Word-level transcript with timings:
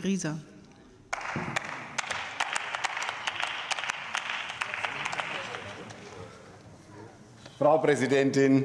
Grieser. 0.00 0.38
Frau 7.58 7.76
Präsidentin, 7.78 8.64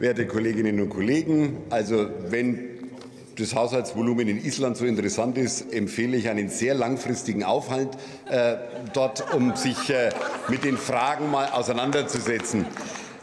werte 0.00 0.26
Kolleginnen 0.26 0.80
und 0.80 0.88
Kollegen! 0.88 1.58
Also, 1.70 2.08
wenn 2.28 2.90
das 3.38 3.54
Haushaltsvolumen 3.54 4.26
in 4.26 4.44
Island 4.44 4.76
so 4.76 4.84
interessant 4.84 5.38
ist, 5.38 5.72
empfehle 5.72 6.16
ich 6.16 6.28
einen 6.28 6.48
sehr 6.48 6.74
langfristigen 6.74 7.44
Aufhalt 7.44 7.90
äh, 8.28 8.56
dort, 8.92 9.32
um 9.32 9.54
sich 9.54 9.90
äh, 9.90 10.10
mit 10.48 10.64
den 10.64 10.76
Fragen 10.76 11.30
mal 11.30 11.50
auseinanderzusetzen. 11.50 12.66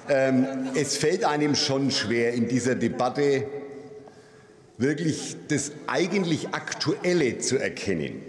Ähm, 0.07 0.47
es 0.75 0.95
fällt 0.95 1.25
einem 1.25 1.55
schon 1.55 1.91
schwer, 1.91 2.33
in 2.33 2.47
dieser 2.47 2.75
Debatte 2.75 3.45
wirklich 4.83 5.37
das 5.47 5.71
eigentlich 5.87 6.49
Aktuelle 6.49 7.39
zu 7.39 7.57
erkennen. 7.57 8.21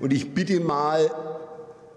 Und 0.00 0.12
ich 0.12 0.34
bitte 0.34 0.60
mal, 0.60 1.10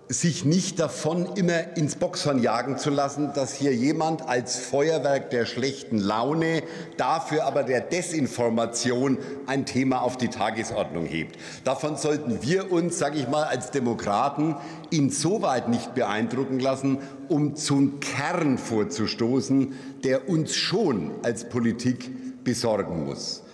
sich 0.08 0.46
nicht 0.46 0.80
davon 0.80 1.28
immer 1.36 1.76
ins 1.78 1.96
Boxhorn 1.96 2.40
jagen 2.40 2.78
zu 2.78 2.92
lassen, 2.92 3.32
dass 3.34 3.56
hier 3.56 3.74
jemand 3.74 4.28
als 4.28 4.60
Feuerwerk 4.60 5.32
der 5.32 5.48
schlechten 5.48 5.98
Laune, 5.98 6.62
dafür 6.98 7.46
aber 7.46 7.64
der 7.64 7.82
Desinformation 7.82 9.18
ein 9.48 9.66
Thema 9.66 10.02
auf 10.02 10.18
die 10.18 10.28
Tagesordnung 10.28 11.06
hebt. 11.08 11.40
Davon 11.64 11.98
sollten 11.98 12.44
wir 12.44 12.72
uns, 12.72 13.00
sage 13.00 13.18
ich 13.18 13.28
mal, 13.28 13.46
als 13.46 13.72
Demokraten 13.72 14.56
insoweit 14.92 15.70
nicht 15.70 15.96
beeindrucken 15.96 16.60
lassen, 16.60 17.00
um 17.28 17.56
zum 17.56 18.00
Kern 18.00 18.60
vorzustoßen, 18.60 19.74
der 20.04 20.30
uns 20.30 20.56
schon 20.56 21.16
als 21.24 21.50
Politik 21.50 22.44
besorgen 22.44 23.06
muss. 23.06 23.45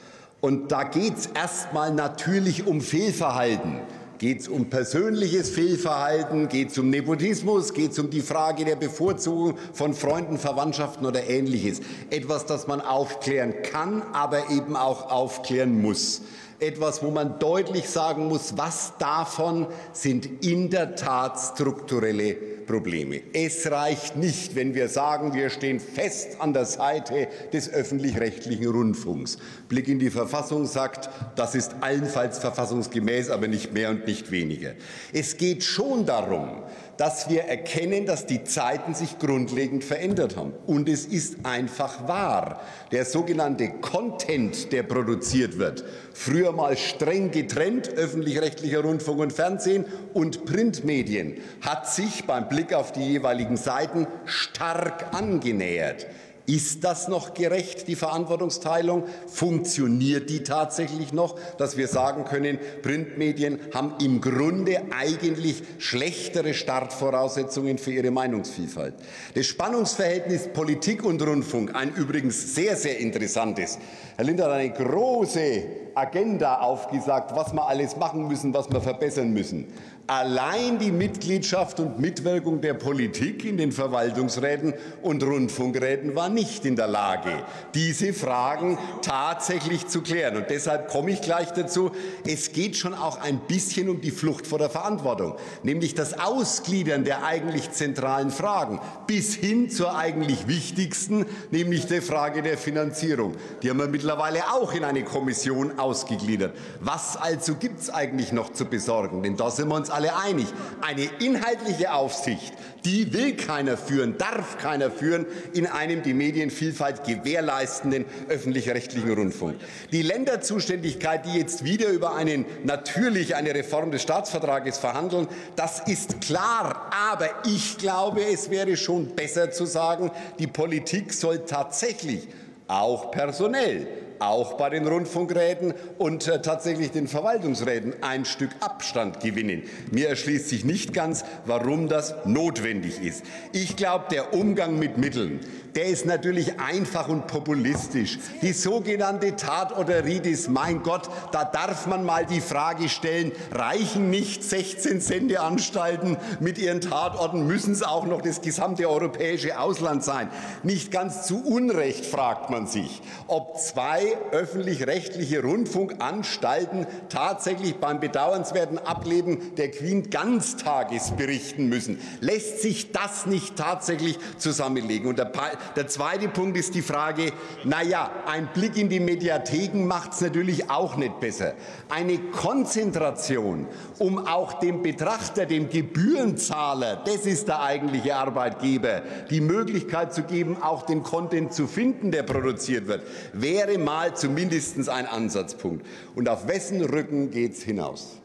Und 0.42 0.72
da 0.72 0.84
geht 0.84 1.18
es 1.18 1.28
erstmal 1.28 1.94
natürlich 1.94 2.66
um 2.66 2.82
Fehlverhalten. 2.82 3.80
Geht 4.18 4.42
es 4.42 4.48
um 4.48 4.70
persönliches 4.70 5.50
Fehlverhalten? 5.52 6.48
Geht 6.48 6.72
es 6.72 6.78
um 6.80 6.90
Nepotismus? 6.90 7.74
Geht 7.74 7.92
es 7.92 8.00
um 8.00 8.10
die 8.10 8.22
Frage 8.22 8.66
der 8.66 8.76
Bevorzugung 8.76 9.58
von 9.74 9.94
Freunden, 9.94 10.38
Verwandtschaften 10.38 11.06
oder 11.06 11.28
Ähnliches? 11.28 11.82
Etwas, 12.10 12.46
das 12.48 12.68
man 12.68 12.82
aufklären 12.82 13.54
kann, 13.64 14.02
aber 14.14 14.50
eben 14.50 14.76
auch 14.76 15.12
aufklären 15.12 15.82
muss 15.82 16.22
etwas, 16.62 17.02
wo 17.02 17.10
man 17.10 17.40
deutlich 17.40 17.90
sagen 17.90 18.28
muss, 18.28 18.56
was 18.56 18.94
davon 19.00 19.66
sind 19.94 20.46
in 20.46 20.70
der 20.70 20.96
Tat 20.96 21.40
strukturelle 21.40 22.38
Probleme. 22.66 23.22
Es 23.34 23.70
reicht 23.70 24.16
nicht, 24.16 24.56
wenn 24.56 24.76
wir 24.76 24.88
sagen, 24.88 25.34
wir 25.34 25.50
stehen 25.50 25.80
fest 25.80 26.38
an 26.40 26.54
der 26.54 26.66
Seite 26.66 27.28
des 27.54 27.70
öffentlich-rechtlichen 27.70 28.68
Rundfunks. 28.68 29.38
Blick 29.68 29.88
in 29.88 30.00
die 30.00 30.10
Verfassung 30.10 30.66
sagt, 30.66 31.10
das 31.36 31.56
ist 31.56 31.76
allenfalls 31.82 32.40
verfassungsgemäß, 32.40 33.30
aber 33.30 33.48
nicht 33.48 33.74
mehr 33.74 33.90
und 33.90 34.08
nicht 34.08 34.32
weniger. 34.32 34.74
Es 35.14 35.38
geht 35.38 35.64
schon 35.64 36.06
darum, 36.06 36.64
dass 37.02 37.30
wir 37.30 37.46
erkennen, 37.46 38.06
dass 38.06 38.28
die 38.28 38.44
Zeiten 38.44 38.94
sich 38.94 39.18
grundlegend 39.18 39.84
verändert 39.84 40.38
haben. 40.38 40.54
Und 40.68 40.88
es 40.88 41.06
ist 41.06 41.38
einfach 41.46 42.08
wahr. 42.08 42.62
Der 42.92 43.06
sogenannte 43.06 43.70
Content, 43.70 44.72
der 44.72 44.84
produziert 44.84 45.58
wird, 45.58 45.84
früher 46.14 46.52
mal 46.52 46.78
streng 46.78 47.32
getrennt, 47.32 47.90
öffentlich-rechtlicher 47.90 48.82
Rundfunk 48.82 49.20
und 49.20 49.34
Fernsehen 49.34 49.86
und 50.14 50.46
Printmedien, 50.46 51.38
hat 51.62 51.92
sich 51.92 52.26
beim 52.26 52.48
Blick 52.52 52.74
auf 52.74 52.92
die 52.92 53.14
jeweiligen 53.14 53.56
Seiten 53.56 54.08
stark 54.26 55.16
angenähert. 55.16 56.06
Ist 56.46 56.84
das 56.84 57.08
noch 57.08 57.34
gerecht, 57.34 57.88
die 57.88 57.96
Verantwortungsteilung? 57.96 59.04
Funktioniert 59.28 60.30
die 60.30 60.44
tatsächlich 60.44 61.14
noch, 61.14 61.36
dass 61.58 61.78
wir 61.78 61.88
sagen 61.88 62.26
können, 62.26 62.58
Printmedien 62.82 63.60
haben 63.74 63.94
im 64.02 64.22
Grunde 64.22 64.82
eigentlich 64.92 65.64
schlechtere 65.78 66.54
Startvoraussetzungen 66.54 67.78
für 67.78 67.92
ihre 67.92 68.12
Meinungsvielfalt? 68.12 68.96
Das 69.36 69.46
Spannungsverhältnis 69.46 70.50
Politik 70.52 71.04
und 71.04 71.22
Rundfunk, 71.22 71.76
ein 71.76 71.94
übrigens 71.94 72.56
sehr, 72.56 72.76
sehr 72.76 72.98
interessantes. 72.98 73.78
Herr 74.16 74.26
Linder 74.26 74.46
hat 74.46 74.54
eine 74.54 74.72
große 74.72 75.64
Agenda 75.94 76.60
aufgesagt, 76.60 77.36
was 77.36 77.54
wir 77.54 77.68
alles 77.68 77.98
machen 77.98 78.28
müssen, 78.28 78.54
was 78.54 78.72
wir 78.72 78.82
verbessern 78.82 79.34
müssen. 79.34 79.68
Allein 80.08 80.78
die 80.80 80.92
Mitgliedschaft 80.92 81.80
und 81.80 82.00
Mitwirkung 82.00 82.60
der 82.60 82.74
Politik 82.74 83.46
in 83.46 83.58
den 83.58 83.72
Verwaltungsräten 83.72 84.74
und 85.02 85.24
Rundfunkräten 85.24 86.16
war 86.16 86.30
nicht 86.32 86.66
in 86.66 86.76
der 86.76 86.88
Lage, 86.88 87.44
diese 87.74 88.14
Fragen 88.14 88.78
tatsächlich 89.02 89.88
zu 89.88 90.02
klären. 90.02 90.38
Und 90.38 90.50
deshalb 90.50 90.88
komme 90.88 91.12
ich 91.12 91.22
gleich 91.22 91.52
dazu. 91.52 91.92
Es 92.28 92.52
geht 92.52 92.78
schon 92.78 92.94
auch 92.94 93.20
ein 93.22 93.40
bisschen 93.40 93.90
um 93.90 94.02
die 94.02 94.12
Flucht 94.12 94.48
vor 94.48 94.60
der 94.60 94.70
Verantwortung, 94.70 95.36
nämlich 95.64 95.96
das 95.96 96.18
Ausgliedern 96.20 97.04
der 97.04 97.24
eigentlich 97.24 97.72
zentralen 97.72 98.32
Fragen 98.32 98.80
bis 99.08 99.36
hin 99.36 99.70
zur 99.70 99.98
eigentlich 99.98 100.48
wichtigsten, 100.48 101.26
nämlich 101.52 101.88
der 101.88 102.02
Frage 102.02 102.42
der 102.42 102.58
Finanzierung. 102.58 103.36
Die 103.62 103.70
haben 103.70 103.80
wir 103.80 103.88
mittlerweile 103.88 104.54
auch 104.54 104.74
in 104.74 104.84
eine 104.84 105.04
Kommission 105.04 105.80
ausgegliedert. 105.80 106.56
Was 106.80 107.18
also 107.18 107.56
gibt 107.56 107.80
es 107.80 107.90
eigentlich 107.90 108.32
noch 108.32 108.54
zu 108.54 108.66
besorgen? 108.66 109.24
Denn 109.24 109.38
da 109.38 109.50
sind 109.52 109.68
wir 109.68 109.76
uns 109.76 109.90
alle 109.90 110.16
einig. 110.18 110.48
Eine 110.82 111.10
inhaltliche 111.20 111.94
Aufsicht, 111.94 112.54
die 112.86 113.14
will 113.14 113.36
keiner 113.36 113.78
führen, 113.78 114.18
darf 114.18 114.58
keiner 114.58 114.90
führen 114.90 115.26
in 115.54 115.68
einem 115.68 116.04
die 116.04 116.14
Medienvielfalt 116.22 117.04
gewährleistenden 117.04 118.06
öffentlich-rechtlichen 118.30 119.12
Rundfunk. 119.12 119.56
Die 119.92 120.04
Länderzuständigkeit, 120.04 121.26
die 121.26 121.40
jetzt 121.40 121.64
wieder 121.64 121.90
über 121.90 122.14
einen, 122.16 122.46
natürlich 122.64 123.36
eine 123.36 123.56
Reform 123.56 123.90
des 123.90 124.04
Staatsvertrages 124.04 124.78
verhandeln, 124.78 125.28
das 125.56 125.80
ist 125.88 126.22
klar. 126.22 126.92
Aber 127.12 127.28
ich 127.48 127.78
glaube, 127.80 128.24
es 128.24 128.52
wäre 128.52 128.78
schon 128.78 129.16
besser 129.16 129.50
zu 129.50 129.66
sagen, 129.66 130.12
die 130.38 130.48
Politik 130.48 131.12
soll 131.12 131.40
tatsächlich 131.40 132.28
auch 132.68 133.10
personell 133.10 133.88
auch 134.22 134.54
bei 134.54 134.70
den 134.70 134.88
Rundfunkräten 134.88 135.74
und 135.98 136.28
äh, 136.28 136.42
tatsächlich 136.42 136.92
den 136.92 137.08
Verwaltungsräten 137.08 137.96
ein 138.02 138.26
Stück 138.26 138.52
Abstand 138.60 139.20
gewinnen. 139.20 139.64
Mir 139.92 140.10
erschließt 140.10 140.48
sich 140.48 140.64
nicht 140.64 140.94
ganz, 140.94 141.26
warum 141.46 141.88
das 141.88 142.14
notwendig 142.26 143.02
ist. 143.02 143.24
Ich 143.52 143.76
glaube, 143.76 144.06
der 144.12 144.34
Umgang 144.34 144.78
mit 144.78 144.98
Mitteln, 144.98 145.40
der 145.76 145.86
ist 145.86 146.06
natürlich 146.06 146.60
einfach 146.60 147.08
und 147.08 147.28
populistisch. 147.28 148.20
Die 148.42 148.54
sogenannte 148.54 149.36
Tatorteritis, 149.36 150.50
mein 150.50 150.84
Gott, 150.84 151.10
da 151.32 151.46
darf 151.46 151.88
man 151.88 152.06
mal 152.06 152.26
die 152.26 152.42
Frage 152.42 152.90
stellen, 152.90 153.32
reichen 153.52 154.10
nicht 154.10 154.44
16 154.44 155.02
Sendeanstalten 155.02 156.18
mit 156.40 156.58
ihren 156.58 156.82
Tatorten, 156.82 157.48
müssen 157.48 157.74
es 157.74 157.84
auch 157.84 158.06
noch 158.06 158.22
das 158.22 158.42
gesamte 158.42 158.90
europäische 158.90 159.60
Ausland 159.60 160.04
sein? 160.04 160.30
Nicht 160.64 160.92
ganz 160.92 161.26
zu 161.26 161.44
Unrecht 161.44 162.06
fragt 162.06 162.50
man 162.50 162.68
sich, 162.68 163.02
ob 163.28 163.58
zwei 163.58 164.11
öffentlich-rechtliche 164.32 165.42
Rundfunkanstalten 165.42 166.88
tatsächlich 167.10 167.76
beim 167.76 168.00
bedauernswerten 168.00 168.78
Ableben 168.78 169.56
der 169.56 169.72
Queen 169.72 170.10
ganztages 170.10 171.12
berichten 171.12 171.68
müssen. 171.70 172.00
Lässt 172.20 172.62
sich 172.62 172.92
das 172.92 173.26
nicht 173.26 173.56
tatsächlich 173.56 174.18
zusammenlegen? 174.38 175.08
Und 175.08 175.20
der, 175.20 175.32
der 175.76 175.88
zweite 175.88 176.28
Punkt 176.30 176.58
ist 176.58 176.76
die 176.76 176.82
Frage, 176.82 177.32
na 177.64 177.84
ja, 177.84 178.10
ein 178.26 178.50
Blick 178.54 178.78
in 178.78 178.90
die 178.90 179.00
Mediatheken 179.00 179.86
macht 179.86 180.14
es 180.14 180.22
natürlich 180.22 180.70
auch 180.70 180.96
nicht 180.96 181.20
besser. 181.20 181.54
Eine 181.90 182.18
Konzentration, 182.18 183.68
um 184.00 184.26
auch 184.26 184.54
dem 184.60 184.82
Betrachter, 184.82 185.46
dem 185.46 185.70
Gebührenzahler, 185.70 187.04
das 187.06 187.26
ist 187.26 187.48
der 187.48 187.62
eigentliche 187.62 188.16
Arbeitgeber, 188.16 189.02
die 189.30 189.42
Möglichkeit 189.42 190.14
zu 190.14 190.24
geben, 190.24 190.58
auch 190.62 190.84
den 190.84 191.04
Content 191.04 191.54
zu 191.54 191.68
finden, 191.68 192.12
der 192.12 192.24
produziert 192.24 192.88
wird, 192.88 193.04
wäre 193.34 193.78
mal 193.78 194.01
zumindest 194.10 194.90
ein 194.90 195.06
Ansatzpunkt. 195.06 195.86
Und 196.16 196.30
auf 196.30 196.48
wessen 196.48 196.82
Rücken 196.82 197.32
geht 197.32 197.54
es 197.54 197.64
hinaus? 197.64 198.20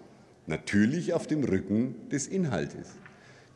Natürlich 0.47 1.13
auf 1.13 1.27
dem 1.27 1.45
Rücken 1.45 2.09
des 2.11 2.27
Inhaltes. 2.27 2.89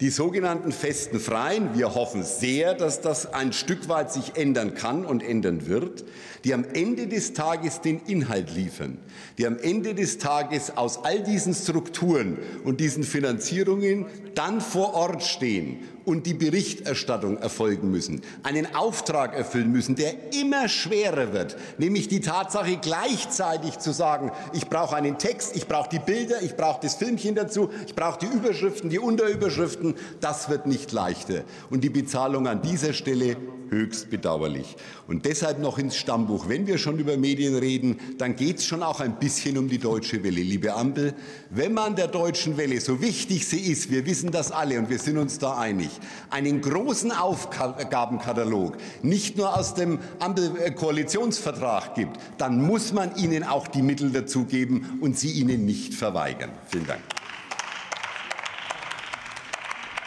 Die 0.00 0.08
sogenannten 0.08 0.72
festen 0.72 1.20
Freien, 1.20 1.74
wir 1.74 1.94
hoffen 1.94 2.22
sehr, 2.22 2.72
dass 2.72 3.02
das 3.02 3.34
ein 3.34 3.52
Stück 3.52 3.90
weit 3.90 4.10
sich 4.10 4.34
ändern 4.34 4.74
kann 4.74 5.04
und 5.04 5.22
ändern 5.22 5.66
wird, 5.66 6.06
die 6.44 6.54
am 6.54 6.64
Ende 6.72 7.06
des 7.06 7.34
Tages 7.34 7.82
den 7.82 8.00
Inhalt 8.06 8.50
liefern, 8.54 8.96
die 9.36 9.46
am 9.46 9.58
Ende 9.58 9.94
des 9.94 10.16
Tages 10.16 10.74
aus 10.78 11.04
all 11.04 11.22
diesen 11.22 11.52
Strukturen 11.52 12.38
und 12.64 12.80
diesen 12.80 13.02
Finanzierungen 13.02 14.06
dann 14.34 14.62
vor 14.62 14.94
Ort 14.94 15.22
stehen 15.22 15.80
und 16.04 16.26
die 16.26 16.34
Berichterstattung 16.34 17.38
erfolgen 17.38 17.90
müssen, 17.90 18.22
einen 18.42 18.74
Auftrag 18.74 19.34
erfüllen 19.34 19.70
müssen, 19.72 19.96
der 19.96 20.32
immer 20.34 20.68
schwerer 20.68 21.32
wird, 21.32 21.56
nämlich 21.78 22.08
die 22.08 22.20
Tatsache 22.20 22.76
gleichzeitig 22.76 23.78
zu 23.78 23.92
sagen, 23.92 24.32
ich 24.52 24.68
brauche 24.68 24.96
einen 24.96 25.18
Text, 25.18 25.56
ich 25.56 25.66
brauche 25.66 25.88
die 25.88 25.98
Bilder, 25.98 26.42
ich 26.42 26.56
brauche 26.56 26.80
das 26.82 26.94
Filmchen 26.94 27.34
dazu, 27.34 27.70
ich 27.86 27.94
brauche 27.94 28.18
die 28.18 28.26
Überschriften, 28.26 28.90
die 28.90 28.98
Unterüberschriften, 28.98 29.94
das 30.20 30.48
wird 30.48 30.66
nicht 30.66 30.92
leichter. 30.92 31.42
Und 31.70 31.82
die 31.84 31.90
Bezahlung 31.90 32.46
an 32.46 32.62
dieser 32.62 32.92
Stelle 32.92 33.36
höchst 33.70 34.10
bedauerlich. 34.10 34.76
Und 35.06 35.24
deshalb 35.24 35.60
noch 35.60 35.78
ins 35.78 35.96
Stammbuch. 35.96 36.48
Wenn 36.48 36.66
wir 36.66 36.76
schon 36.76 36.98
über 36.98 37.16
Medien 37.16 37.56
reden, 37.56 37.98
dann 38.18 38.36
geht 38.36 38.58
es 38.58 38.66
schon 38.66 38.82
auch 38.82 39.00
ein 39.00 39.18
bisschen 39.18 39.56
um 39.56 39.68
die 39.68 39.78
Deutsche 39.78 40.22
Welle. 40.22 40.42
Liebe 40.42 40.74
Ampel, 40.74 41.14
wenn 41.50 41.72
man 41.72 41.96
der 41.96 42.08
Deutschen 42.08 42.56
Welle, 42.56 42.80
so 42.80 43.00
wichtig 43.00 43.46
sie 43.46 43.60
ist, 43.60 43.90
wir 43.90 44.04
wissen 44.06 44.30
das 44.30 44.50
alle 44.50 44.78
und 44.78 44.90
wir 44.90 44.98
sind 44.98 45.18
uns 45.18 45.38
da 45.38 45.56
einig, 45.56 45.89
einen 46.30 46.60
großen 46.60 47.12
Aufgabenkatalog 47.12 48.76
nicht 49.02 49.36
nur 49.36 49.56
aus 49.56 49.74
dem 49.74 49.98
Ampelkoalitionsvertrag 50.18 51.94
gibt, 51.94 52.18
dann 52.38 52.60
muss 52.62 52.92
man 52.92 53.16
ihnen 53.16 53.44
auch 53.44 53.68
die 53.68 53.82
Mittel 53.82 54.10
dazu 54.10 54.44
geben 54.44 54.98
und 55.00 55.18
sie 55.18 55.32
ihnen 55.32 55.64
nicht 55.66 55.94
verweigern. 55.94 56.50
Vielen 56.66 56.86
Dank. 56.86 57.19